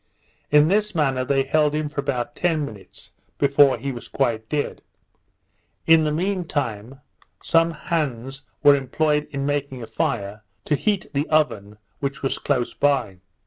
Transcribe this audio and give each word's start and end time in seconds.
In 0.49 0.67
this 0.67 0.95
manner 0.95 1.23
they 1.23 1.43
held 1.43 1.75
him 1.75 1.87
for 1.87 2.01
about 2.01 2.35
ten 2.35 2.65
minutes 2.65 3.11
before 3.37 3.77
he 3.77 3.91
was 3.91 4.07
quite 4.07 4.49
dead. 4.49 4.81
In 5.85 6.05
the 6.05 6.11
mean 6.11 6.43
time, 6.45 7.01
some 7.43 7.69
hands 7.69 8.41
were 8.63 8.75
employed 8.75 9.27
in 9.29 9.45
making 9.45 9.83
a 9.83 9.85
fire, 9.85 10.41
to 10.65 10.73
heat 10.73 11.05
the 11.13 11.29
oven, 11.29 11.77
which 11.99 12.23
was 12.23 12.39
close 12.39 12.73
by. 12.73 13.19